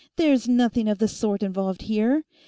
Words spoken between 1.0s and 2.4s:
sort involved here.